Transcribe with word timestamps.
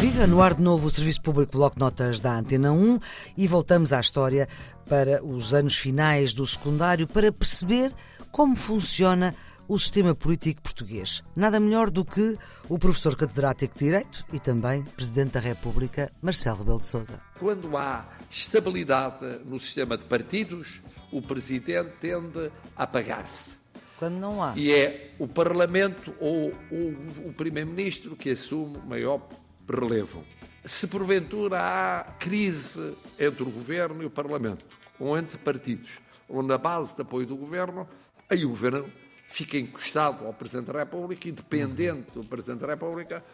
Viva 0.00 0.26
no 0.26 0.42
ar 0.42 0.54
de 0.54 0.60
novo 0.62 0.86
o 0.86 0.90
Serviço 0.90 1.22
Público 1.22 1.52
Bloco 1.52 1.78
Notas 1.78 2.20
da 2.20 2.34
Antena 2.34 2.72
1 2.72 2.98
e 3.38 3.46
voltamos 3.46 3.92
à 3.92 4.00
história 4.00 4.48
para 4.86 5.24
os 5.24 5.54
anos 5.54 5.78
finais 5.78 6.34
do 6.34 6.44
secundário 6.44 7.06
para 7.06 7.32
perceber 7.32 7.90
como 8.30 8.54
funciona 8.54 9.34
o 9.70 9.78
sistema 9.78 10.16
político 10.16 10.60
português. 10.62 11.22
Nada 11.36 11.60
melhor 11.60 11.90
do 11.90 12.04
que 12.04 12.36
o 12.68 12.76
professor 12.76 13.14
catedrático 13.14 13.78
de 13.78 13.84
Direito 13.84 14.24
e 14.32 14.40
também 14.40 14.82
Presidente 14.82 15.34
da 15.34 15.40
República, 15.40 16.10
Marcelo 16.20 16.58
Rebelo 16.58 16.80
de 16.80 16.86
Sousa. 16.86 17.22
Quando 17.38 17.76
há 17.76 18.04
estabilidade 18.28 19.24
no 19.44 19.60
sistema 19.60 19.96
de 19.96 20.02
partidos, 20.06 20.82
o 21.12 21.22
Presidente 21.22 21.92
tende 22.00 22.50
a 22.76 22.82
apagar-se. 22.82 23.58
Quando 23.96 24.14
não 24.14 24.42
há. 24.42 24.54
E 24.56 24.72
é 24.72 25.14
o 25.20 25.28
Parlamento 25.28 26.12
ou 26.18 26.48
o, 26.48 27.28
o 27.28 27.32
Primeiro-Ministro 27.32 28.16
que 28.16 28.30
assume 28.30 28.76
maior 28.88 29.24
relevo. 29.68 30.24
Se 30.64 30.88
porventura 30.88 31.60
há 31.60 32.02
crise 32.18 32.96
entre 33.16 33.44
o 33.44 33.50
Governo 33.50 34.02
e 34.02 34.06
o 34.06 34.10
Parlamento, 34.10 34.64
ou 34.98 35.16
entre 35.16 35.38
partidos, 35.38 36.00
ou 36.28 36.42
na 36.42 36.58
base 36.58 36.96
de 36.96 37.02
apoio 37.02 37.24
do 37.24 37.36
Governo, 37.36 37.88
aí 38.28 38.44
o 38.44 38.48
Governo 38.48 38.90
fica 39.30 39.56
encostado 39.56 40.26
ao 40.26 40.34
Presidente 40.34 40.72
da 40.72 40.80
República 40.80 41.28
e, 41.28 41.32
dependente 41.32 42.10
do 42.12 42.24
Presidente 42.24 42.60
da 42.62 42.66
República, 42.66 43.24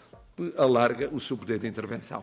alarga 0.59 1.09
o 1.10 1.18
seu 1.18 1.38
poder 1.38 1.59
de 1.59 1.66
intervenção. 1.66 2.23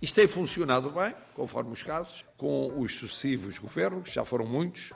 Isto 0.00 0.16
tem 0.16 0.28
funcionado 0.28 0.90
bem, 0.90 1.14
conforme 1.32 1.72
os 1.72 1.82
casos, 1.82 2.22
com 2.36 2.78
os 2.78 2.94
sucessivos 2.94 3.58
governos, 3.58 4.10
já 4.10 4.26
foram 4.26 4.44
muitos, 4.44 4.92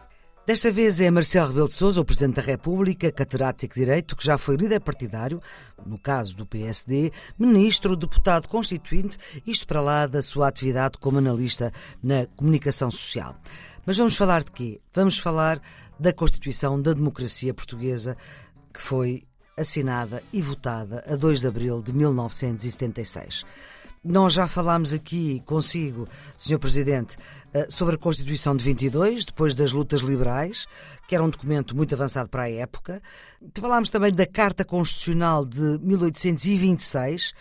Desta 0.48 0.72
vez 0.72 0.98
é 0.98 1.10
Marcelo 1.10 1.48
Rebelo 1.48 1.68
de 1.68 1.74
Sousa, 1.74 2.00
o 2.00 2.04
Presidente 2.06 2.36
da 2.36 2.40
República, 2.40 3.12
catedrático 3.12 3.74
de 3.74 3.80
Direito, 3.80 4.16
que 4.16 4.24
já 4.24 4.38
foi 4.38 4.56
líder 4.56 4.80
partidário, 4.80 5.42
no 5.84 5.98
caso 5.98 6.34
do 6.34 6.46
PSD, 6.46 7.12
ministro, 7.38 7.94
deputado 7.94 8.48
constituinte, 8.48 9.18
isto 9.46 9.66
para 9.66 9.82
lá 9.82 10.06
da 10.06 10.22
sua 10.22 10.48
atividade 10.48 10.96
como 10.96 11.18
analista 11.18 11.70
na 12.02 12.24
comunicação 12.34 12.90
social. 12.90 13.36
Mas 13.84 13.98
vamos 13.98 14.16
falar 14.16 14.42
de 14.42 14.50
quê? 14.50 14.80
Vamos 14.94 15.18
falar 15.18 15.60
da 16.00 16.14
Constituição 16.14 16.80
da 16.80 16.94
Democracia 16.94 17.52
Portuguesa, 17.52 18.16
que 18.72 18.80
foi 18.80 19.24
assinada 19.54 20.22
e 20.32 20.40
votada 20.40 21.04
a 21.06 21.14
2 21.14 21.42
de 21.42 21.46
abril 21.46 21.82
de 21.82 21.92
1976. 21.92 23.44
Nós 24.04 24.32
já 24.34 24.46
falámos 24.46 24.92
aqui 24.92 25.42
consigo, 25.44 26.06
Sr. 26.36 26.58
Presidente, 26.58 27.16
eh, 27.52 27.66
sobre 27.68 27.96
a 27.96 27.98
Constituição 27.98 28.56
de 28.56 28.64
22, 28.64 29.24
depois 29.24 29.54
das 29.54 29.72
lutas 29.72 30.00
liberais, 30.02 30.66
que 31.08 31.14
era 31.14 31.24
um 31.24 31.30
documento 31.30 31.76
muito 31.76 31.94
avançado 31.94 32.28
para 32.28 32.44
a 32.44 32.50
época. 32.50 33.02
Falámos 33.58 33.90
também 33.90 34.12
da 34.12 34.26
Carta 34.26 34.64
Constitucional 34.64 35.44
de 35.44 35.78
1826, 35.80 37.32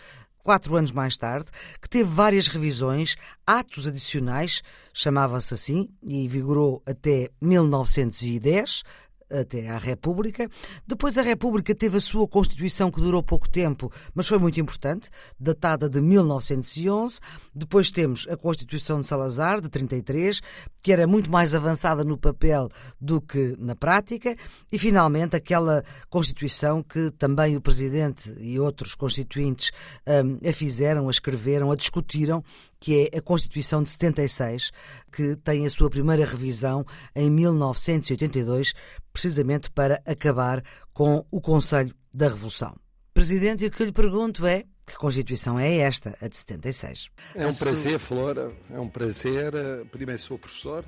quatro 0.42 0.74
anos 0.76 0.92
mais 0.92 1.16
tarde, 1.16 1.50
que 1.80 1.88
teve 1.88 2.10
várias 2.10 2.48
revisões, 2.48 3.16
atos 3.46 3.86
adicionais, 3.86 4.62
chamava-se 4.92 5.54
assim, 5.54 5.88
e 6.02 6.26
vigorou 6.26 6.82
até 6.86 7.30
1910, 7.40 8.82
até 9.30 9.68
à 9.68 9.78
República. 9.78 10.48
Depois 10.86 11.16
a 11.18 11.22
República 11.22 11.74
teve 11.74 11.96
a 11.96 12.00
sua 12.00 12.26
Constituição 12.26 12.90
que 12.90 13.00
durou 13.00 13.22
pouco 13.22 13.48
tempo, 13.48 13.92
mas 14.14 14.26
foi 14.26 14.38
muito 14.38 14.60
importante, 14.60 15.10
datada 15.38 15.88
de 15.88 16.00
1911. 16.00 17.20
Depois 17.54 17.90
temos 17.90 18.26
a 18.28 18.36
Constituição 18.36 19.00
de 19.00 19.06
Salazar, 19.06 19.60
de 19.60 19.68
33, 19.68 20.40
que 20.82 20.92
era 20.92 21.06
muito 21.06 21.30
mais 21.30 21.54
avançada 21.54 22.04
no 22.04 22.16
papel 22.16 22.68
do 23.00 23.20
que 23.20 23.54
na 23.58 23.74
prática. 23.74 24.36
E 24.70 24.78
finalmente 24.78 25.36
aquela 25.36 25.84
Constituição 26.08 26.82
que 26.82 27.10
também 27.12 27.56
o 27.56 27.60
Presidente 27.60 28.32
e 28.38 28.58
outros 28.58 28.94
constituintes 28.94 29.70
um, 30.06 30.48
a 30.48 30.52
fizeram, 30.52 31.08
a 31.08 31.10
escreveram, 31.10 31.70
a 31.70 31.76
discutiram, 31.76 32.42
que 32.80 33.08
é 33.12 33.18
a 33.18 33.22
Constituição 33.22 33.82
de 33.82 33.90
76, 33.90 34.70
que 35.12 35.36
tem 35.36 35.66
a 35.66 35.70
sua 35.70 35.90
primeira 35.90 36.24
revisão 36.24 36.84
em 37.14 37.30
1982, 37.30 38.72
precisamente 39.12 39.70
para 39.70 40.02
acabar 40.06 40.62
com 40.94 41.24
o 41.30 41.40
Conselho 41.40 41.94
da 42.12 42.28
Revolução. 42.28 42.74
Presidente, 43.12 43.66
o 43.66 43.70
que 43.70 43.82
eu 43.82 43.86
lhe 43.86 43.92
pergunto 43.92 44.46
é 44.46 44.64
que 44.86 44.96
Constituição 44.96 45.58
é 45.58 45.76
esta, 45.78 46.16
a 46.20 46.28
de 46.28 46.36
76? 46.36 47.10
É 47.34 47.46
um 47.46 47.54
prazer, 47.54 47.98
Flora, 47.98 48.52
é 48.70 48.80
um 48.80 48.88
prazer. 48.88 49.52
Primeiro 49.90 50.20
sou 50.20 50.38
professor, 50.38 50.84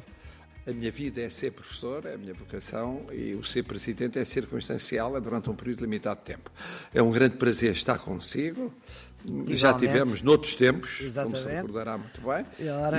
a 0.67 0.73
minha 0.73 0.91
vida 0.91 1.21
é 1.21 1.29
ser 1.29 1.53
professor, 1.53 2.07
é 2.07 2.15
a 2.15 2.19
minha 2.19 2.35
vocação, 2.35 3.07
e 3.13 3.35
o 3.35 3.43
ser 3.43 3.63
presidente 3.65 4.19
é 4.19 4.25
circunstancial, 4.25 5.17
é 5.17 5.21
durante 5.21 5.51
um 5.51 5.55
período 5.55 5.81
limitado 5.81 6.21
de 6.21 6.27
tempo. 6.27 6.51
É 6.95 7.03
um 7.03 7.11
grande 7.11 7.37
prazer 7.37 7.73
estar 7.73 7.99
consigo. 7.99 8.73
Igualmente. 9.25 9.57
Já 9.57 9.75
tivemos 9.75 10.23
noutros 10.23 10.57
tempos, 10.57 11.01
Exatamente. 11.01 11.43
como 11.43 11.51
se 11.51 11.55
recordará 11.55 11.99
muito 11.99 12.21
bem, 12.21 12.47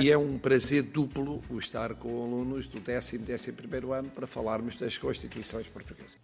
e, 0.02 0.10
é 0.10 0.16
um 0.16 0.38
prazer 0.38 0.82
duplo 0.82 1.42
o 1.50 1.58
estar 1.58 1.94
com 1.94 2.22
alunos 2.22 2.68
do 2.68 2.80
décimo 2.80 3.24
e 3.28 3.32
11 3.32 3.52
primeiro 3.52 3.92
ano 3.92 4.08
para 4.08 4.26
falarmos 4.26 4.76
das 4.76 4.96
Constituições 4.96 5.66
portuguesas. 5.66 6.18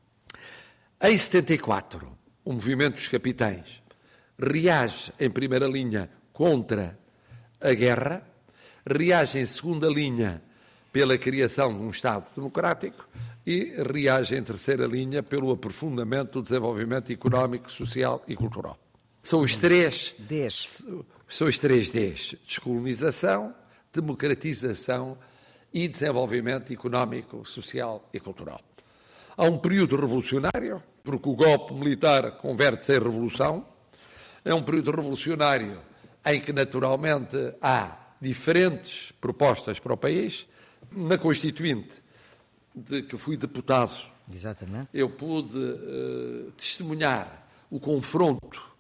Em 1.00 1.16
74, 1.16 2.16
o 2.44 2.52
Movimento 2.52 2.94
dos 2.94 3.08
Capitães 3.08 3.82
reage 4.38 5.12
em 5.18 5.30
primeira 5.30 5.66
linha 5.66 6.08
contra 6.32 6.98
a 7.60 7.72
guerra, 7.72 8.22
reage 8.86 9.38
em 9.38 9.46
segunda 9.46 9.88
linha 9.88 10.40
pela 10.92 11.18
criação 11.18 11.72
de 11.72 11.80
um 11.80 11.90
Estado 11.90 12.24
democrático 12.34 13.08
e 13.44 13.74
reage 13.92 14.36
em 14.36 14.42
terceira 14.42 14.86
linha 14.86 15.22
pelo 15.22 15.50
aprofundamento 15.50 16.32
do 16.34 16.42
desenvolvimento 16.42 17.12
económico, 17.12 17.70
social 17.70 18.22
e 18.28 18.36
cultural. 18.36 18.78
São 19.28 19.40
os 19.40 19.58
três 19.58 20.14
Ds. 20.18 20.88
São 21.28 21.48
os 21.48 21.58
três 21.58 21.90
Ds: 21.90 22.34
descolonização, 22.46 23.54
democratização 23.92 25.18
e 25.70 25.86
desenvolvimento 25.86 26.72
económico, 26.72 27.44
social 27.44 28.08
e 28.10 28.18
cultural. 28.18 28.58
Há 29.36 29.44
um 29.44 29.58
período 29.58 29.96
revolucionário, 29.96 30.82
porque 31.04 31.28
o 31.28 31.34
golpe 31.34 31.74
militar 31.74 32.38
converte-se 32.38 32.92
em 32.92 33.00
revolução. 33.00 33.66
É 34.42 34.54
um 34.54 34.62
período 34.62 34.92
revolucionário 34.92 35.78
em 36.24 36.40
que, 36.40 36.50
naturalmente, 36.50 37.36
há 37.60 38.14
diferentes 38.18 39.12
propostas 39.20 39.78
para 39.78 39.92
o 39.92 39.96
país. 39.98 40.46
Na 40.90 41.18
Constituinte, 41.18 42.02
de 42.74 43.02
que 43.02 43.18
fui 43.18 43.36
deputado, 43.36 43.94
Exatamente. 44.32 44.88
eu 44.94 45.10
pude 45.10 45.58
uh, 45.58 46.50
testemunhar 46.56 47.46
o 47.70 47.78
confronto 47.78 48.77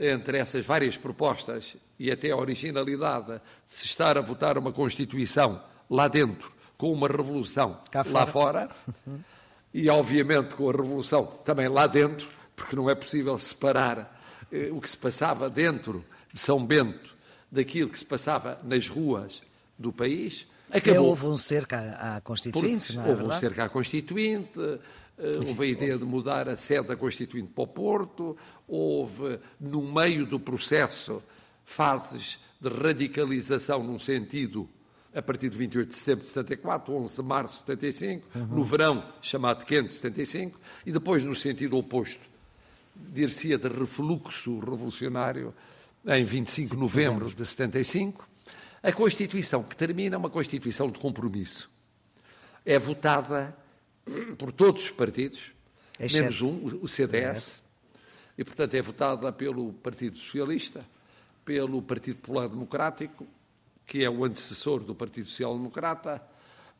entre 0.00 0.38
essas 0.38 0.64
várias 0.64 0.96
propostas 0.96 1.76
e 1.98 2.10
até 2.10 2.30
a 2.30 2.36
originalidade 2.36 3.34
de 3.34 3.40
se 3.66 3.84
estar 3.84 4.16
a 4.16 4.22
votar 4.22 4.56
uma 4.56 4.72
Constituição 4.72 5.62
lá 5.88 6.08
dentro 6.08 6.50
com 6.78 6.90
uma 6.90 7.06
revolução 7.06 7.78
lá 8.06 8.26
fora 8.26 8.70
e, 9.74 9.88
obviamente, 9.90 10.54
com 10.54 10.70
a 10.70 10.72
revolução 10.72 11.26
também 11.26 11.68
lá 11.68 11.86
dentro, 11.86 12.26
porque 12.56 12.74
não 12.74 12.88
é 12.88 12.94
possível 12.94 13.36
separar 13.36 14.18
eh, 14.50 14.70
o 14.72 14.80
que 14.80 14.88
se 14.88 14.96
passava 14.96 15.50
dentro 15.50 16.02
de 16.32 16.40
São 16.40 16.64
Bento 16.64 17.14
daquilo 17.52 17.90
que 17.90 17.98
se 17.98 18.04
passava 18.04 18.58
nas 18.64 18.88
ruas 18.88 19.42
do 19.78 19.92
país. 19.92 20.46
Acabou. 20.72 21.08
Houve 21.08 21.26
um 21.26 21.36
cerco 21.36 21.74
à 21.74 22.20
Constituinte, 22.22 22.96
não 22.96 23.04
é 23.04 23.08
Houve 23.08 23.18
verdade? 23.18 23.36
um 23.36 23.40
cerco 23.40 23.60
à 23.60 23.68
Constituinte, 23.68 24.80
houve 25.46 25.64
a 25.64 25.66
ideia 25.66 25.98
de 25.98 26.04
mudar 26.04 26.48
a 26.48 26.56
sede 26.56 26.88
da 26.88 26.96
Constituinte 26.96 27.50
para 27.54 27.64
o 27.64 27.66
Porto, 27.66 28.36
houve, 28.66 29.38
no 29.60 29.82
meio 29.82 30.26
do 30.26 30.40
processo, 30.40 31.22
fases 31.64 32.38
de 32.60 32.68
radicalização 32.68 33.82
num 33.82 33.98
sentido 33.98 34.68
a 35.14 35.20
partir 35.20 35.48
de 35.48 35.56
28 35.56 35.88
de 35.88 35.94
setembro 35.94 36.22
de 36.22 36.28
74, 36.28 36.94
11 36.94 37.16
de 37.16 37.22
março 37.22 37.54
de 37.54 37.60
75, 37.60 38.28
uhum. 38.34 38.46
no 38.46 38.62
verão 38.62 39.04
chamado 39.20 39.64
quente 39.64 39.88
de 39.88 39.94
75, 39.94 40.58
e 40.86 40.92
depois 40.92 41.24
no 41.24 41.34
sentido 41.34 41.76
oposto, 41.76 42.20
dir-se-ia 42.94 43.58
de 43.58 43.68
refluxo 43.68 44.60
revolucionário 44.60 45.52
em 46.06 46.22
25 46.22 46.74
de 46.74 46.80
novembro 46.80 47.32
de 47.32 47.44
75. 47.44 48.28
A 48.82 48.92
Constituição 48.92 49.62
que 49.62 49.76
termina 49.76 50.14
é 50.14 50.18
uma 50.18 50.30
Constituição 50.30 50.90
de 50.90 50.98
compromisso. 50.98 51.68
É 52.64 52.78
votada 52.78 53.56
por 54.38 54.52
todos 54.52 54.84
os 54.84 54.90
partidos, 54.90 55.52
Exceto. 55.98 56.22
menos 56.22 56.40
um, 56.40 56.80
o 56.82 56.88
CDS, 56.88 57.62
e, 58.36 58.44
portanto, 58.44 58.74
é 58.74 58.82
votada 58.82 59.32
pelo 59.32 59.72
Partido 59.74 60.16
Socialista, 60.16 60.84
pelo 61.44 61.82
Partido 61.82 62.16
Popular 62.16 62.48
Democrático, 62.48 63.26
que 63.86 64.04
é 64.04 64.10
o 64.10 64.24
antecessor 64.24 64.80
do 64.80 64.94
Partido 64.94 65.28
Social 65.28 65.56
Democrata, 65.56 66.22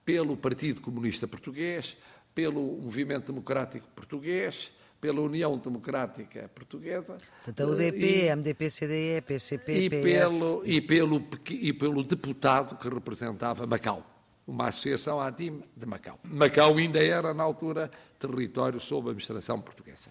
pelo 0.05 0.37
Partido 0.37 0.81
Comunista 0.81 1.29
Português, 1.29 1.97
pelo 2.35 2.61
Movimento 2.61 3.27
Democrático 3.27 3.87
Português, 3.95 4.73
pela 5.01 5.21
União 5.21 5.57
Democrática 5.59 6.51
Portuguesa. 6.55 7.19
Portanto, 7.45 7.69
a 7.69 7.73
UDP, 7.73 8.27
e, 8.27 8.35
MDP, 8.35 8.71
CDE, 8.71 9.21
PCP, 9.27 9.73
e 9.73 9.91
PS. 9.91 10.03
Pelo, 10.03 10.63
e, 10.67 10.81
pelo, 10.81 11.29
e 11.51 11.73
pelo 11.73 12.05
deputado 12.05 12.77
que 12.77 12.89
representava 12.89 13.67
Macau 13.67 14.20
uma 14.51 14.67
associação 14.67 15.21
ADIM 15.21 15.63
de 15.77 15.87
Macau. 15.87 16.19
Macau 16.25 16.77
ainda 16.77 16.99
era, 16.99 17.33
na 17.33 17.45
altura, 17.45 17.89
território 18.19 18.81
sob 18.81 19.09
administração 19.09 19.61
portuguesa. 19.61 20.11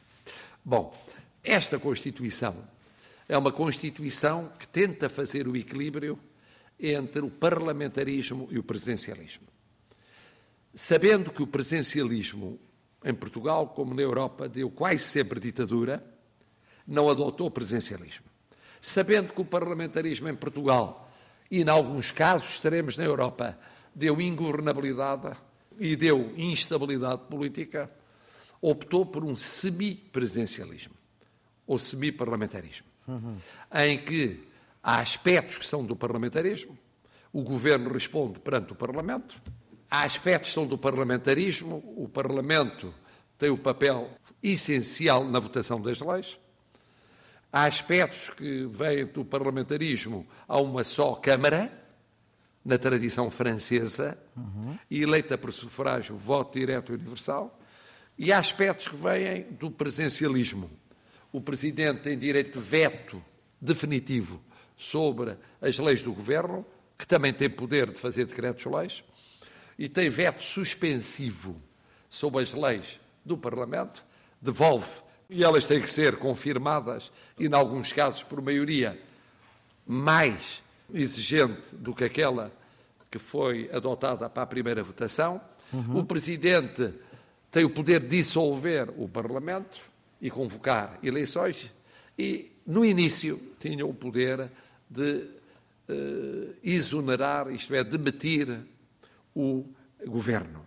Bom, 0.64 0.96
esta 1.44 1.78
Constituição 1.78 2.56
é 3.28 3.38
uma 3.38 3.52
Constituição 3.52 4.50
que 4.58 4.66
tenta 4.66 5.10
fazer 5.10 5.46
o 5.46 5.58
equilíbrio 5.58 6.18
entre 6.80 7.22
o 7.22 7.30
parlamentarismo 7.30 8.48
e 8.50 8.58
o 8.58 8.64
presidencialismo. 8.64 9.46
Sabendo 10.74 11.32
que 11.32 11.44
o 11.44 11.48
presidencialismo 11.48 12.58
em 13.04 13.14
Portugal, 13.14 13.68
como 13.68 13.94
na 13.94 14.02
Europa, 14.02 14.48
deu 14.48 14.70
quase 14.70 15.00
sempre 15.00 15.40
ditadura, 15.42 16.02
não 16.88 17.10
adotou 17.10 17.48
o 17.48 17.52
presidencialismo. 17.52 18.26
Sabendo 18.80 19.34
que 19.34 19.42
o 19.42 19.46
parlamentarismo 19.46 20.30
em 20.30 20.36
Portugal, 20.36 21.12
e 21.52 21.62
em 21.62 21.70
alguns 21.70 22.12
casos 22.12 22.54
extremos 22.54 22.98
na 22.98 23.04
Europa, 23.04 23.58
deu 23.94 24.20
ingovernabilidade 24.22 25.36
e 25.80 25.96
deu 25.96 26.34
instabilidade 26.38 27.24
política, 27.30 27.90
optou 28.62 29.06
por 29.06 29.24
um 29.24 29.36
semi-presidencialismo, 29.36 30.94
ou 31.66 31.80
semi-parlamentarismo, 31.80 32.86
uhum. 33.08 33.38
em 33.74 33.98
que 33.98 34.48
há 34.84 35.00
aspectos 35.00 35.58
que 35.58 35.66
são 35.66 35.86
do 35.86 35.96
parlamentarismo, 35.96 36.78
o 37.32 37.42
governo 37.42 37.92
responde 37.92 38.40
perante 38.40 38.74
o 38.74 38.76
Parlamento, 38.76 39.42
há 39.90 40.04
aspectos 40.04 40.50
que 40.50 40.56
são 40.56 40.68
do 40.68 40.78
parlamentarismo, 40.78 41.84
o 41.96 42.10
Parlamento 42.10 42.94
tem 43.38 43.50
o 43.50 43.58
papel 43.58 44.10
essencial 44.44 45.24
na 45.24 45.40
votação 45.40 45.80
das 45.80 46.02
leis, 46.02 46.38
há 47.52 47.66
aspectos 47.66 48.30
que 48.32 48.66
vêm 48.66 49.06
do 49.06 49.24
parlamentarismo 49.24 50.28
a 50.48 50.60
uma 50.60 50.84
só 50.84 51.16
Câmara, 51.16 51.79
na 52.64 52.78
tradição 52.78 53.30
francesa, 53.32 54.18
uhum. 54.36 54.78
e 54.90 55.02
eleita 55.02 55.38
por 55.38 55.52
sufrágio, 55.52 56.16
voto 56.18 56.60
direto 56.60 56.92
e 56.92 56.96
universal, 56.96 57.58
e 58.18 58.32
há 58.32 58.38
aspectos 58.38 58.88
que 58.88 58.96
vêm 58.96 59.44
do 59.52 59.72
presencialismo. 59.72 60.70
O 61.32 61.40
Presidente 61.40 62.02
tem 62.02 62.18
direito 62.18 62.60
de 62.60 62.66
veto 62.66 63.24
definitivo 63.62 64.42
sobre 64.76 65.38
as 65.62 65.78
leis 65.80 66.02
do 66.02 66.12
Governo, 66.12 66.66
que 66.98 67.08
também 67.08 67.34
tem 67.34 67.50
poder 67.50 67.92
de 67.92 67.98
fazer 67.98 68.26
decretos-leis, 68.26 69.04
e 69.78 69.88
tem 69.88 70.10
veto 70.10 70.44
suspensivo 70.44 71.56
sobre 72.10 72.42
as 72.44 72.54
leis 72.54 73.00
do 73.24 73.38
Parlamento, 73.38 74.06
devolve, 74.42 75.02
e 75.30 75.44
elas 75.44 75.66
têm 75.66 75.82
que 75.82 75.90
ser 75.90 76.18
confirmadas, 76.18 77.12
e, 77.38 77.46
em 77.46 77.54
alguns 77.54 77.94
casos, 77.94 78.24
por 78.24 78.42
maioria 78.42 79.00
mais 79.88 80.62
exigente 80.94 81.76
do 81.76 81.94
que 81.94 82.04
aquela 82.04 82.52
que 83.10 83.20
foi 83.20 83.70
adotada 83.74 84.30
para 84.30 84.44
a 84.44 84.48
primeira 84.48 84.84
votação. 84.84 85.42
Uhum. 85.74 86.00
O 86.00 86.06
Presidente 86.06 86.94
tem 87.52 87.64
o 87.64 87.70
poder 87.70 88.00
de 88.00 88.08
dissolver 88.08 88.90
o 88.98 89.08
Parlamento 89.08 89.82
e 90.22 90.30
convocar 90.30 91.00
eleições, 91.02 91.72
e 92.18 92.52
no 92.68 92.86
início 92.86 93.40
tinha 93.60 93.86
o 93.86 93.94
poder 93.94 94.50
de 94.90 95.26
uh, 95.90 96.56
exonerar, 96.64 97.52
isto 97.52 97.74
é, 97.74 97.84
demitir 97.84 98.60
o 99.34 99.66
governo. 100.06 100.66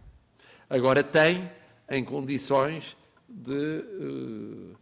Agora 0.69 1.05
tem 1.05 1.51
em 1.91 2.03
condições 2.03 2.97
de, 3.29 3.53
uh, 3.53 4.77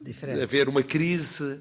de 0.00 0.42
haver 0.42 0.68
uma 0.68 0.82
crise 0.82 1.60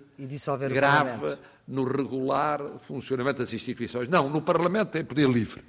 grave 0.70 1.38
no 1.68 1.84
regular 1.84 2.66
funcionamento 2.80 3.40
das 3.40 3.54
instituições. 3.54 4.08
Não, 4.08 4.30
no 4.30 4.42
Parlamento 4.42 4.92
tem 4.92 5.04
poder 5.04 5.30
livre. 5.30 5.62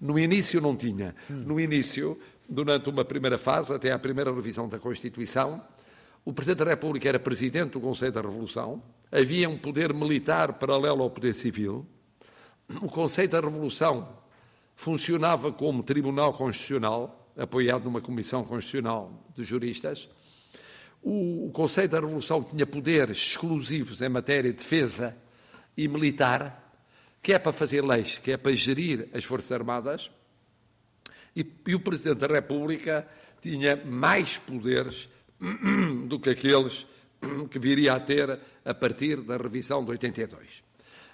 No 0.00 0.18
início 0.18 0.60
não 0.60 0.74
tinha. 0.74 1.14
Hum. 1.30 1.44
No 1.46 1.60
início, 1.60 2.18
durante 2.48 2.88
uma 2.88 3.04
primeira 3.04 3.36
fase, 3.36 3.72
até 3.72 3.92
à 3.92 3.98
primeira 3.98 4.32
revisão 4.32 4.68
da 4.68 4.78
Constituição, 4.78 5.62
o 6.24 6.32
Presidente 6.32 6.64
da 6.64 6.70
República 6.70 7.08
era 7.08 7.18
Presidente 7.18 7.72
do 7.72 7.80
Conselho 7.80 8.12
da 8.12 8.20
Revolução, 8.22 8.82
havia 9.12 9.48
um 9.48 9.58
poder 9.58 9.92
militar 9.92 10.54
paralelo 10.54 11.02
ao 11.02 11.10
poder 11.10 11.34
civil, 11.34 11.86
o 12.80 12.88
Conselho 12.88 13.28
da 13.28 13.40
Revolução 13.40 14.08
funcionava 14.74 15.52
como 15.52 15.82
Tribunal 15.82 16.32
Constitucional, 16.32 17.30
apoiado 17.36 17.84
numa 17.84 18.00
Comissão 18.00 18.44
Constitucional 18.44 19.12
de 19.34 19.44
Juristas, 19.44 20.08
o, 21.02 21.50
Conselho 21.52 21.88
da 21.88 22.00
Revolução 22.00 22.42
tinha 22.42 22.66
poderes 22.66 23.16
exclusivos 23.16 24.02
em 24.02 24.08
matéria 24.08 24.50
de 24.50 24.58
defesa 24.58 25.16
e 25.76 25.88
militar, 25.88 26.74
que 27.22 27.32
é 27.32 27.38
para 27.38 27.52
fazer 27.52 27.82
leis, 27.82 28.18
que 28.18 28.32
é 28.32 28.36
para 28.36 28.52
gerir 28.52 29.08
as 29.14 29.24
Forças 29.24 29.52
Armadas, 29.52 30.10
e, 31.34 31.46
e 31.66 31.74
o 31.74 31.80
Presidente 31.80 32.18
da 32.18 32.26
República 32.26 33.06
tinha 33.40 33.76
mais 33.76 34.36
poderes 34.36 35.08
do 36.06 36.18
que 36.18 36.30
aqueles 36.30 36.86
que 37.50 37.58
viria 37.58 37.94
a 37.94 38.00
ter 38.00 38.38
a 38.64 38.74
partir 38.74 39.16
da 39.22 39.36
revisão 39.36 39.84
de 39.84 39.90
82. 39.92 40.62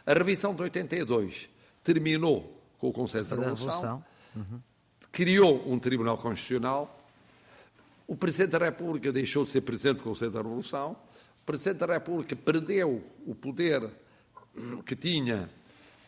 A 0.05 0.13
revisão 0.13 0.55
de 0.55 0.63
82 0.63 1.49
terminou 1.83 2.63
com 2.79 2.89
o 2.89 2.93
Conselho 2.93 3.25
da 3.25 3.37
Revolução, 3.37 3.69
Revolução. 3.71 4.05
Uhum. 4.35 4.61
criou 5.13 5.63
um 5.71 5.79
Tribunal 5.79 6.19
Constitucional 6.19 6.96
o 8.07 8.17
Presidente 8.17 8.53
da 8.53 8.59
República 8.59 9.13
deixou 9.13 9.45
de 9.45 9.51
ser 9.51 9.63
Presidente 9.63 9.99
do 9.99 10.05
Conselho 10.05 10.31
da 10.31 10.43
Revolução, 10.43 10.93
o 10.93 11.47
Presidente 11.47 11.79
da 11.79 11.95
República 11.95 12.37
perdeu 12.37 13.03
o 13.27 13.35
poder 13.35 13.91
que 14.85 14.97
tinha 14.97 15.49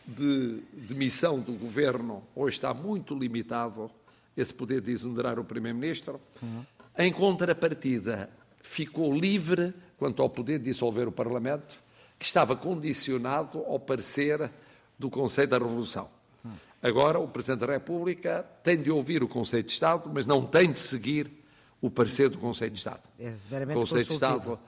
de, 0.07 0.61
de 0.73 0.95
missão 0.95 1.39
do 1.39 1.53
Governo, 1.53 2.23
hoje 2.35 2.57
está 2.57 2.73
muito 2.73 3.13
limitado 3.17 3.91
esse 4.35 4.53
poder 4.53 4.81
de 4.81 4.91
exonerar 4.91 5.37
o 5.37 5.43
Primeiro-Ministro. 5.43 6.19
Uhum. 6.41 6.65
Em 6.97 7.11
contrapartida, 7.11 8.29
ficou 8.61 9.13
livre 9.13 9.73
quanto 9.97 10.21
ao 10.21 10.29
poder 10.29 10.59
de 10.59 10.65
dissolver 10.65 11.07
o 11.07 11.11
Parlamento, 11.11 11.75
que 12.17 12.25
estava 12.25 12.55
condicionado 12.55 13.59
ao 13.59 13.79
parecer 13.79 14.49
do 14.97 15.09
Conselho 15.09 15.49
da 15.49 15.57
Revolução. 15.57 16.09
Uhum. 16.43 16.51
Agora, 16.81 17.19
o 17.19 17.27
Presidente 17.27 17.59
da 17.59 17.73
República 17.73 18.45
tem 18.63 18.81
de 18.81 18.89
ouvir 18.89 19.21
o 19.21 19.27
Conselho 19.27 19.63
de 19.63 19.71
Estado, 19.71 20.09
mas 20.13 20.25
não 20.25 20.45
tem 20.45 20.71
de 20.71 20.79
seguir 20.79 21.38
o 21.81 21.89
parecer 21.89 22.29
do 22.29 22.37
Conselho 22.37 22.71
de 22.71 22.77
Estado. 22.77 23.03
É 23.19 23.29
o 23.29 23.73
Conselho 23.73 24.05
de 24.05 24.13
Estado 24.13 24.59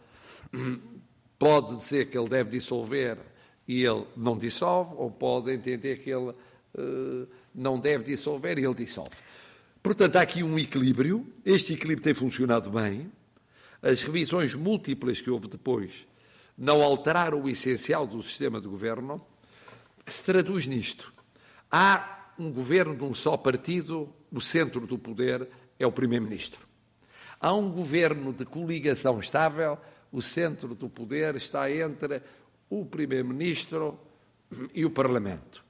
pode 1.37 1.75
dizer 1.75 2.09
que 2.09 2.17
ele 2.17 2.29
deve 2.29 2.51
dissolver 2.51 3.17
e 3.67 3.83
ele 3.83 4.05
não 4.15 4.37
dissolve, 4.37 4.93
ou 4.95 5.09
pode 5.09 5.51
entender 5.51 5.97
que 5.97 6.09
ele 6.09 6.29
uh, 6.29 7.27
não 7.53 7.79
deve 7.79 8.03
dissolver 8.03 8.59
e 8.59 8.65
ele 8.65 8.75
dissolve. 8.75 9.15
Portanto, 9.81 10.17
há 10.17 10.21
aqui 10.21 10.43
um 10.43 10.59
equilíbrio. 10.59 11.25
Este 11.43 11.74
equilíbrio 11.74 12.03
tem 12.03 12.13
funcionado 12.13 12.69
bem. 12.69 13.12
As 13.81 14.03
revisões 14.03 14.53
múltiplas 14.53 15.19
que 15.19 15.31
houve 15.31 15.47
depois 15.47 16.07
não 16.55 16.83
alteraram 16.83 17.41
o 17.41 17.50
essencial 17.50 18.05
do 18.05 18.21
sistema 18.21 18.62
de 18.62 18.67
governo, 18.67 19.19
que 20.05 20.13
se 20.13 20.24
traduz 20.24 20.67
nisto. 20.67 21.12
Há 21.71 22.33
um 22.38 22.51
governo 22.51 22.95
de 22.95 23.03
um 23.03 23.15
só 23.15 23.36
partido, 23.36 24.13
o 24.31 24.39
centro 24.39 24.86
do 24.86 25.00
poder 25.00 25.47
é 25.79 25.88
o 25.88 25.91
Primeiro-Ministro. 25.91 26.70
Há 27.41 27.53
um 27.53 27.71
governo 27.71 28.31
de 28.31 28.45
coligação 28.45 29.19
estável, 29.19 29.75
o 30.12 30.21
centro 30.21 30.75
do 30.75 30.88
poder 30.88 31.36
está 31.36 31.71
entre 31.71 32.21
o 32.69 32.86
Primeiro-Ministro 32.86 34.00
e 34.75 34.86
o 34.86 34.91
Parlamento. 34.91 35.65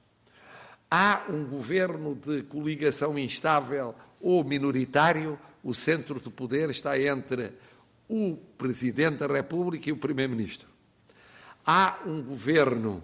Há 0.90 1.24
um 1.30 1.46
governo 1.46 2.14
de 2.14 2.42
coligação 2.42 3.18
instável 3.18 3.94
ou 4.20 4.44
minoritário, 4.44 5.38
o 5.64 5.72
centro 5.72 6.20
do 6.20 6.30
poder 6.30 6.68
está 6.68 7.00
entre 7.00 7.52
o 8.06 8.36
Presidente 8.58 9.18
da 9.18 9.26
República 9.26 9.88
e 9.88 9.92
o 9.92 9.96
Primeiro-Ministro. 9.96 10.68
Há 11.64 12.00
um 12.04 12.22
governo 12.22 13.02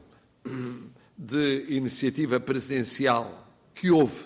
de 1.16 1.64
iniciativa 1.70 2.38
presidencial 2.38 3.48
que 3.75 3.90
houve 3.90 4.25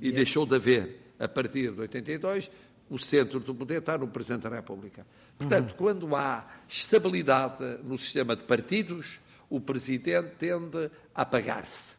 e 0.00 0.10
deixou 0.10 0.44
de 0.44 0.56
haver 0.56 1.00
a 1.20 1.28
partir 1.28 1.70
de 1.70 1.80
82, 1.80 2.50
o 2.90 2.98
centro 2.98 3.38
do 3.38 3.54
poder 3.54 3.78
está 3.78 3.96
no 3.96 4.08
Presidente 4.08 4.42
da 4.42 4.56
República. 4.56 5.06
Portanto, 5.38 5.70
uhum. 5.70 5.76
quando 5.76 6.16
há 6.16 6.44
estabilidade 6.68 7.62
no 7.84 7.96
sistema 7.96 8.34
de 8.34 8.42
partidos, 8.42 9.20
o 9.48 9.60
Presidente 9.60 10.34
tende 10.36 10.90
a 11.14 11.22
apagar-se. 11.22 11.96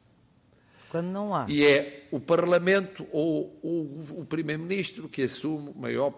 Quando 0.90 1.08
não 1.08 1.34
há. 1.34 1.46
E 1.48 1.66
é 1.66 2.08
o 2.12 2.20
Parlamento 2.20 3.08
ou 3.12 3.58
o, 3.64 4.22
o 4.22 4.26
Primeiro-Ministro 4.26 5.08
que 5.08 5.24
assume 5.24 5.74
maior 5.74 6.14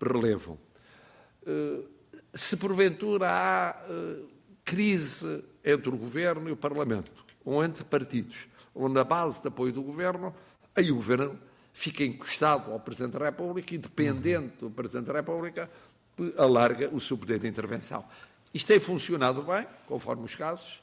relevo. 0.00 0.58
Uh, 1.42 1.88
se 2.34 2.58
porventura 2.58 3.26
há 3.30 3.76
uh, 3.88 4.28
crise 4.62 5.42
entre 5.64 5.88
o 5.88 5.96
Governo 5.96 6.50
e 6.50 6.52
o 6.52 6.56
Parlamento, 6.56 7.10
ou 7.42 7.64
entre 7.64 7.84
partidos, 7.84 8.46
ou 8.74 8.86
na 8.86 9.02
base 9.02 9.40
de 9.40 9.48
apoio 9.48 9.72
do 9.72 9.82
Governo, 9.82 10.34
aí 10.76 10.92
o 10.92 10.96
Governo 10.96 11.38
fica 11.78 12.02
encostado 12.02 12.72
ao 12.72 12.80
Presidente 12.80 13.16
da 13.16 13.26
República 13.26 13.72
e, 13.72 13.78
dependente 13.78 14.56
do 14.58 14.68
Presidente 14.68 15.06
da 15.06 15.12
República, 15.12 15.70
alarga 16.36 16.92
o 16.92 17.00
seu 17.00 17.16
poder 17.16 17.38
de 17.38 17.46
intervenção. 17.46 18.04
Isto 18.52 18.66
tem 18.66 18.80
funcionado 18.80 19.42
bem, 19.44 19.64
conforme 19.86 20.24
os 20.24 20.34
casos. 20.34 20.82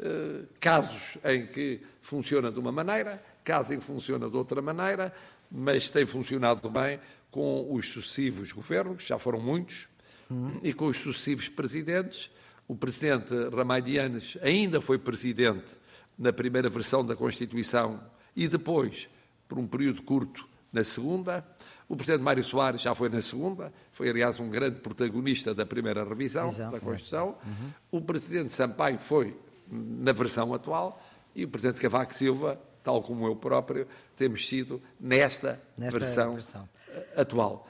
eh, 0.00 0.42
casos 0.58 1.16
em 1.24 1.46
que 1.46 1.80
funciona 2.00 2.50
de 2.50 2.58
uma 2.58 2.72
maneira, 2.72 3.22
casos 3.44 3.70
em 3.70 3.78
que 3.78 3.84
funciona 3.84 4.28
de 4.28 4.36
outra 4.36 4.60
maneira, 4.60 5.14
mas 5.48 5.90
tem 5.90 6.04
funcionado 6.06 6.68
bem 6.68 6.98
com 7.30 7.72
os 7.72 7.92
sucessivos 7.92 8.50
governos, 8.50 9.04
já 9.04 9.18
foram 9.20 9.38
muitos, 9.38 9.86
uhum. 10.28 10.58
e 10.60 10.72
com 10.72 10.86
os 10.86 10.98
sucessivos 10.98 11.48
presidentes. 11.48 12.32
O 12.66 12.74
presidente 12.74 13.32
Ramalhianes 13.54 14.36
ainda 14.42 14.80
foi 14.80 14.98
presidente 14.98 15.70
na 16.18 16.32
primeira 16.32 16.68
versão 16.68 17.06
da 17.06 17.14
Constituição 17.14 18.00
e 18.34 18.48
depois, 18.48 19.08
por 19.52 19.58
um 19.58 19.66
período 19.66 20.00
curto, 20.02 20.48
na 20.72 20.82
segunda. 20.82 21.46
O 21.86 21.94
presidente 21.94 22.22
Mário 22.22 22.42
Soares 22.42 22.80
já 22.80 22.94
foi 22.94 23.10
na 23.10 23.20
segunda, 23.20 23.70
foi, 23.92 24.08
aliás, 24.08 24.40
um 24.40 24.48
grande 24.48 24.80
protagonista 24.80 25.54
da 25.54 25.66
primeira 25.66 26.02
revisão 26.02 26.48
Exato. 26.48 26.72
da 26.72 26.80
Constituição. 26.80 27.36
Uhum. 27.44 27.98
O 27.98 28.00
presidente 28.00 28.54
Sampaio 28.54 28.98
foi 28.98 29.38
na 29.70 30.10
versão 30.12 30.54
atual 30.54 30.98
e 31.34 31.44
o 31.44 31.48
presidente 31.48 31.82
Cavaco 31.82 32.14
Silva, 32.14 32.58
tal 32.82 33.02
como 33.02 33.26
eu 33.26 33.36
próprio, 33.36 33.86
temos 34.16 34.48
sido 34.48 34.82
nesta, 34.98 35.60
nesta 35.76 35.98
versão, 35.98 36.32
versão, 36.32 36.68
atual. 37.14 37.68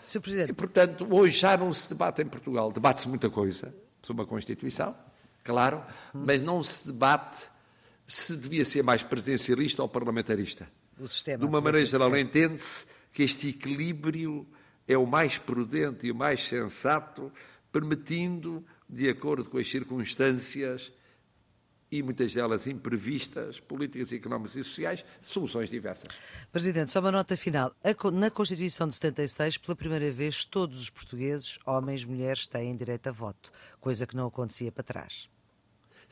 E, 0.49 0.53
portanto, 0.53 1.05
hoje 1.11 1.37
já 1.37 1.57
não 1.57 1.73
se 1.75 1.89
debate 1.89 2.23
em 2.23 2.27
Portugal, 2.27 2.71
debate-se 2.71 3.09
muita 3.09 3.29
coisa 3.29 3.75
sobre 4.01 4.23
a 4.23 4.27
Constituição, 4.27 4.95
claro, 5.43 5.79
uhum. 6.15 6.23
mas 6.25 6.43
não 6.43 6.62
se 6.62 6.93
debate 6.93 7.51
se 8.07 8.37
devia 8.37 8.65
ser 8.65 8.85
mais 8.85 9.03
presidencialista 9.03 9.83
ou 9.83 9.89
parlamentarista. 9.89 10.69
O 11.02 11.09
sistema. 11.09 11.38
De 11.38 11.44
uma 11.44 11.61
maneira 11.61 11.85
geral, 11.85 12.16
entende-se 12.16 12.87
que 13.12 13.25
este 13.25 13.49
equilíbrio 13.49 14.47
é 14.87 14.97
o 14.97 15.04
mais 15.04 15.37
prudente 15.37 16.06
e 16.06 16.12
o 16.12 16.14
mais 16.14 16.44
sensato, 16.44 17.32
permitindo, 17.73 18.64
de 18.88 19.09
acordo 19.09 19.50
com 19.50 19.59
as 19.59 19.68
circunstâncias 19.68 20.92
e 21.90 22.02
muitas 22.04 22.32
delas 22.32 22.68
imprevistas, 22.68 23.59
políticas, 23.59 24.12
económicas 24.12 24.54
e 24.54 24.62
sociais, 24.62 25.04
soluções 25.21 25.68
diversas. 25.68 26.09
Presidente, 26.52 26.92
só 26.92 27.00
uma 27.00 27.11
nota 27.11 27.37
final. 27.37 27.75
Na 28.14 28.30
Constituição 28.30 28.87
de 28.87 28.94
76, 28.94 29.59
pela 29.59 29.75
primeira 29.75 30.11
vez, 30.12 30.44
todos 30.44 30.80
os 30.80 30.88
portugueses, 30.88 31.59
homens, 31.66 32.04
mulheres, 32.04 32.47
têm 32.47 32.76
direito 32.76 33.09
a 33.09 33.12
voto, 33.12 33.50
coisa 33.80 34.06
que 34.06 34.16
não 34.16 34.28
acontecia 34.28 34.71
para 34.71 34.85
trás. 34.85 35.32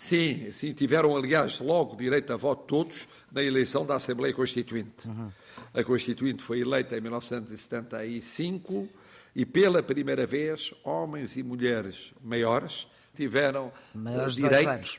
Sim, 0.00 0.50
sim, 0.50 0.73
tiveram, 0.73 1.14
aliás, 1.14 1.61
logo 1.61 1.95
direito 1.95 2.33
a 2.33 2.37
voto 2.37 2.64
todos 2.64 3.07
na 3.30 3.42
eleição 3.42 3.85
da 3.85 3.97
Assembleia 3.97 4.33
Constituinte. 4.33 5.07
Uhum. 5.07 5.30
A 5.75 5.85
Constituinte 5.85 6.42
foi 6.42 6.61
eleita 6.61 6.97
em 6.97 7.02
1975 7.02 8.88
e, 9.37 9.45
pela 9.45 9.83
primeira 9.83 10.26
vez, 10.26 10.73
homens 10.83 11.37
e 11.37 11.42
mulheres 11.42 12.14
maiores 12.25 12.87
tiveram 13.14 13.71
maiores 13.95 14.37
direitos, 14.37 14.99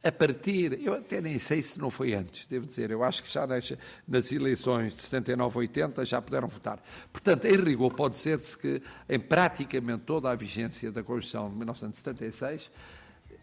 a 0.01 0.11
partir, 0.11 0.79
eu 0.81 0.93
até 0.93 1.19
nem 1.19 1.38
sei 1.38 1.61
se 1.61 1.77
não 1.77 1.91
foi 1.91 2.13
antes, 2.13 2.47
devo 2.47 2.65
dizer, 2.65 2.89
eu 2.89 3.03
acho 3.03 3.21
que 3.21 3.31
já 3.31 3.45
nas, 3.45 3.73
nas 4.07 4.31
eleições 4.31 4.95
de 4.95 5.01
79, 5.01 5.59
80 5.59 6.05
já 6.05 6.21
puderam 6.21 6.47
votar. 6.47 6.81
Portanto, 7.11 7.45
em 7.45 7.57
rigor, 7.57 7.93
pode 7.93 8.15
dizer-se 8.15 8.57
que 8.57 8.81
em 9.09 9.19
praticamente 9.19 10.03
toda 10.05 10.31
a 10.31 10.35
vigência 10.35 10.89
da 10.89 11.03
Constituição 11.03 11.49
de 11.49 11.57
1976, 11.57 12.71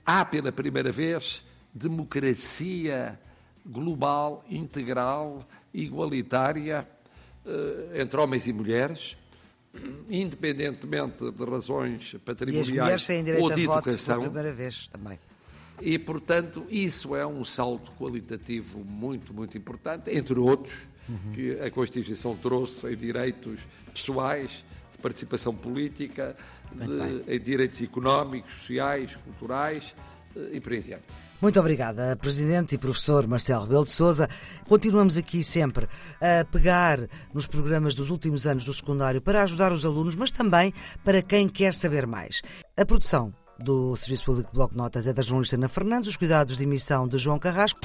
há 0.07 0.25
pela 0.25 0.53
primeira 0.53 0.93
vez 0.93 1.45
democracia 1.75 3.19
global, 3.65 4.45
integral, 4.49 5.47
igualitária 5.75 6.89
eh, 7.45 8.01
entre 8.01 8.19
homens 8.19 8.47
e 8.47 8.53
mulheres, 8.53 9.17
independentemente 10.09 11.31
de 11.31 11.45
razões 11.45 12.15
patrimoniais 12.25 13.07
ou 13.41 13.53
de 13.53 13.65
educação. 13.65 14.21
Pela 14.21 14.31
primeira 14.31 14.53
vez 14.53 14.89
também. 14.89 15.19
E, 15.81 15.99
portanto, 15.99 16.67
isso 16.71 17.15
é 17.15 17.27
um 17.27 17.45
salto 17.45 17.93
qualitativo 17.99 18.79
muito, 18.79 19.35
muito 19.35 19.59
importante, 19.59 20.11
entre 20.11 20.39
outros, 20.39 20.75
uhum. 21.09 21.33
que 21.35 21.61
a 21.61 21.71
Constituição 21.71 22.35
trouxe 22.35 22.91
em 22.91 22.97
direitos 22.97 23.61
pessoais, 23.93 24.65
de 24.97 25.03
participação 25.03 25.55
política, 25.55 26.37
de, 26.73 27.35
em 27.35 27.41
direitos 27.41 27.81
económicos, 27.83 28.53
sociais, 28.53 29.17
culturais 29.17 29.95
eh, 30.35 30.51
e 30.55 30.61
por 30.61 30.73
aí 30.73 30.79
adiante. 30.79 31.05
Muito 31.41 31.61
obrigada, 31.61 32.17
Presidente 32.17 32.75
e 32.75 32.79
Professor 32.79 33.27
Marcelo 33.27 33.65
Rebelo 33.65 33.85
de 33.85 33.91
Souza. 33.91 34.27
Continuamos 34.67 35.19
aqui 35.19 35.45
sempre 35.45 35.87
a 36.19 36.45
pegar 36.47 36.99
nos 37.35 37.47
programas 37.47 37.95
dos 37.95 38.11
últimos 38.11 38.47
anos 38.47 38.65
do 38.65 38.73
secundário 38.73 39.21
para 39.21 39.43
ajudar 39.43 39.71
os 39.71 39.85
alunos, 39.85 40.17
mas 40.17 40.33
também 40.33 40.73
para 41.05 41.21
quem 41.21 41.47
quer 41.47 41.75
saber 41.75 42.07
mais. 42.07 42.41
A 42.75 42.87
produção 42.87 43.35
do 43.59 43.95
Serviço 43.97 44.25
Público 44.25 44.51
Bloco 44.53 44.73
de 44.73 44.79
Notas 44.79 45.07
é 45.09 45.13
da 45.13 45.23
jornalista 45.23 45.57
Ana 45.57 45.69
Fernandes, 45.69 46.09
os 46.09 46.17
cuidados 46.17 46.57
de 46.57 46.65
emissão 46.65 47.07
de 47.07 47.19
João 47.19 47.39
Carrasco. 47.39 47.81